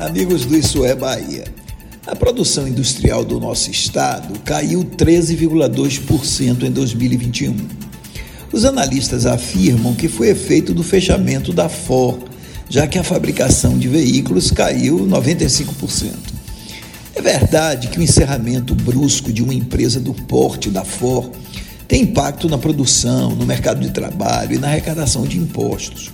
Amigos 0.00 0.46
do 0.46 0.56
Isso 0.56 0.82
é 0.82 0.94
Bahia. 0.94 1.44
A 2.06 2.16
produção 2.16 2.66
industrial 2.66 3.22
do 3.22 3.38
nosso 3.38 3.70
estado 3.70 4.40
caiu 4.40 4.82
13,2% 4.82 6.62
em 6.62 6.70
2021. 6.70 7.54
Os 8.50 8.64
analistas 8.64 9.26
afirmam 9.26 9.94
que 9.94 10.08
foi 10.08 10.30
efeito 10.30 10.72
do 10.72 10.82
fechamento 10.82 11.52
da 11.52 11.68
Ford, 11.68 12.22
já 12.66 12.86
que 12.86 12.98
a 12.98 13.04
fabricação 13.04 13.76
de 13.76 13.88
veículos 13.88 14.50
caiu 14.50 15.00
95%. 15.00 16.14
É 17.14 17.20
verdade 17.20 17.88
que 17.88 17.98
o 17.98 18.02
encerramento 18.02 18.74
brusco 18.74 19.30
de 19.30 19.42
uma 19.42 19.52
empresa 19.52 20.00
do 20.00 20.14
porte 20.14 20.70
da 20.70 20.82
Ford 20.82 21.30
tem 21.86 22.04
impacto 22.04 22.48
na 22.48 22.56
produção, 22.56 23.34
no 23.36 23.44
mercado 23.44 23.80
de 23.80 23.90
trabalho 23.90 24.54
e 24.54 24.58
na 24.58 24.68
arrecadação 24.68 25.24
de 25.24 25.36
impostos. 25.36 26.10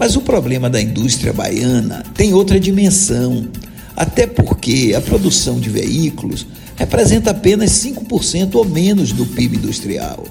Mas 0.00 0.16
o 0.16 0.22
problema 0.22 0.68
da 0.70 0.80
indústria 0.80 1.30
baiana 1.30 2.02
tem 2.14 2.32
outra 2.32 2.58
dimensão, 2.58 3.46
até 3.94 4.26
porque 4.26 4.94
a 4.96 5.00
produção 5.02 5.60
de 5.60 5.68
veículos 5.68 6.46
representa 6.74 7.32
apenas 7.32 7.72
5% 7.72 8.54
ou 8.54 8.64
menos 8.64 9.12
do 9.12 9.26
PIB 9.26 9.58
industrial. 9.58 10.24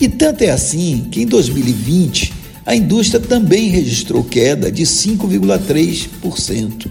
E 0.00 0.08
tanto 0.08 0.42
é 0.42 0.50
assim 0.50 1.06
que 1.08 1.22
em 1.22 1.26
2020 1.26 2.34
a 2.66 2.74
indústria 2.74 3.20
também 3.20 3.68
registrou 3.68 4.24
queda 4.24 4.72
de 4.72 4.82
5,3%. 4.82 6.90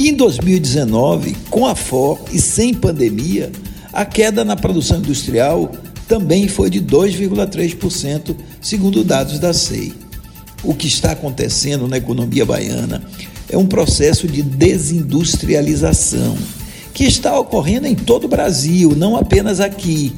E 0.00 0.08
em 0.08 0.14
2019, 0.14 1.36
com 1.48 1.64
a 1.64 1.76
FOR 1.76 2.18
e 2.32 2.40
sem 2.40 2.74
pandemia, 2.74 3.52
a 3.92 4.04
queda 4.04 4.44
na 4.44 4.56
produção 4.56 4.98
industrial 4.98 5.70
também 6.08 6.48
foi 6.48 6.68
de 6.68 6.80
2,3%, 6.80 8.34
segundo 8.60 9.04
dados 9.04 9.38
da 9.38 9.52
SEI 9.52 10.01
o 10.62 10.74
que 10.74 10.86
está 10.86 11.12
acontecendo 11.12 11.88
na 11.88 11.96
economia 11.96 12.44
baiana 12.44 13.02
é 13.48 13.56
um 13.58 13.66
processo 13.66 14.26
de 14.26 14.42
desindustrialização 14.42 16.36
que 16.94 17.04
está 17.04 17.38
ocorrendo 17.38 17.86
em 17.86 17.94
todo 17.94 18.24
o 18.24 18.28
Brasil, 18.28 18.94
não 18.96 19.16
apenas 19.16 19.60
aqui, 19.60 20.12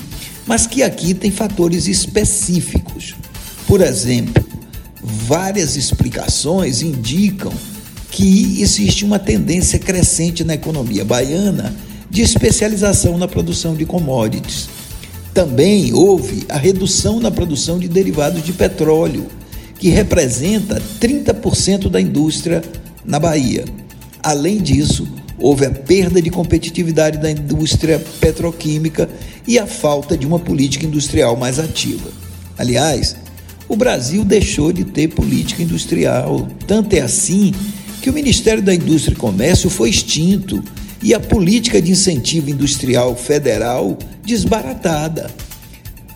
mas 0.46 0.66
que 0.66 0.82
aqui 0.82 1.14
tem 1.14 1.30
fatores 1.30 1.86
específicos. 1.86 3.14
Por 3.66 3.80
exemplo, 3.80 4.44
várias 5.02 5.76
explicações 5.76 6.82
indicam 6.82 7.52
que 8.10 8.60
existe 8.60 9.04
uma 9.04 9.18
tendência 9.18 9.78
crescente 9.78 10.44
na 10.44 10.54
economia 10.54 11.04
baiana 11.04 11.74
de 12.10 12.22
especialização 12.22 13.18
na 13.18 13.26
produção 13.26 13.74
de 13.74 13.84
commodities. 13.84 14.68
Também 15.32 15.92
houve 15.92 16.44
a 16.48 16.56
redução 16.56 17.18
na 17.18 17.30
produção 17.30 17.78
de 17.78 17.88
derivados 17.88 18.42
de 18.42 18.52
petróleo 18.52 19.26
que 19.84 19.90
representa 19.90 20.80
30% 20.98 21.90
da 21.90 22.00
indústria 22.00 22.62
na 23.04 23.20
Bahia. 23.20 23.66
Além 24.22 24.56
disso, 24.56 25.06
houve 25.38 25.66
a 25.66 25.70
perda 25.70 26.22
de 26.22 26.30
competitividade 26.30 27.18
da 27.18 27.30
indústria 27.30 28.02
petroquímica 28.18 29.10
e 29.46 29.58
a 29.58 29.66
falta 29.66 30.16
de 30.16 30.26
uma 30.26 30.38
política 30.38 30.86
industrial 30.86 31.36
mais 31.36 31.58
ativa. 31.58 32.08
Aliás, 32.56 33.14
o 33.68 33.76
Brasil 33.76 34.24
deixou 34.24 34.72
de 34.72 34.84
ter 34.84 35.08
política 35.08 35.62
industrial, 35.62 36.48
tanto 36.66 36.94
é 36.94 37.00
assim 37.02 37.52
que 38.00 38.08
o 38.08 38.14
Ministério 38.14 38.62
da 38.62 38.74
Indústria 38.74 39.12
e 39.12 39.18
Comércio 39.18 39.68
foi 39.68 39.90
extinto 39.90 40.64
e 41.02 41.12
a 41.12 41.20
política 41.20 41.82
de 41.82 41.92
incentivo 41.92 42.48
industrial 42.48 43.14
federal 43.14 43.98
desbaratada. 44.24 45.30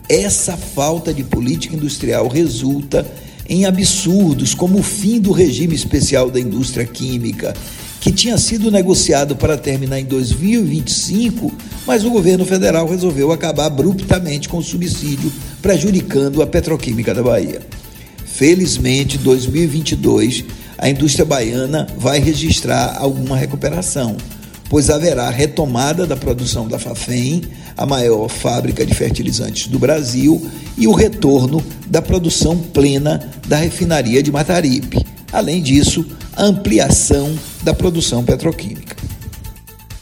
Essa 0.09 0.57
falta 0.57 1.13
de 1.13 1.23
política 1.23 1.77
industrial 1.77 2.29
resulta 2.29 3.07
em 3.49 3.65
absurdos 3.65 4.55
como 4.55 4.79
o 4.79 4.83
fim 4.83 5.21
do 5.21 5.33
regime 5.33 5.75
especial 5.75 6.31
da 6.31 6.39
indústria 6.39 6.85
química, 6.85 7.55
que 8.01 8.13
tinha 8.13 8.39
sido 8.39 8.71
negociado 8.71 9.35
para 9.35 9.57
terminar 9.57 9.99
em 9.99 10.05
2025, 10.05 11.53
mas 11.87 12.05
o 12.05 12.11
governo 12.11 12.45
federal 12.45 12.89
resolveu 12.89 13.33
acabar 13.33 13.67
abruptamente 13.67 14.49
com 14.49 14.59
o 14.59 14.63
subsídio, 14.63 15.33
prejudicando 15.61 16.43
a 16.43 16.47
petroquímica 16.47 17.15
da 17.15 17.23
Bahia. 17.23 17.61
Felizmente, 18.25 19.19
2022, 19.19 20.45
a 20.77 20.89
indústria 20.89 21.25
baiana 21.25 21.89
vai 21.97 22.21
registrar 22.21 22.97
alguma 22.99 23.37
recuperação 23.37 24.17
pois 24.69 24.91
haverá 24.91 25.31
retomada 25.31 26.07
da 26.07 26.17
produção 26.17 26.69
da 26.69 26.79
Fafem, 26.79 27.43
a 27.77 27.87
maior 27.87 28.29
fábrica 28.29 28.85
de 28.85 28.95
fertilizantes 28.95 29.69
do 29.69 29.79
Brasil, 29.79 30.47
e 30.77 30.87
o 30.87 30.93
retorno 30.93 31.65
da 31.87 32.03
produção 32.03 32.57
plena 32.59 33.31
da 33.47 33.57
refinaria 33.57 34.23
de 34.23 34.31
Mataripe. 34.31 35.05
Além 35.33 35.63
disso, 35.63 36.05
a 36.37 36.45
ampliação 36.45 37.35
da 37.63 37.73
produção 37.73 38.25
petroquímica. 38.25 38.98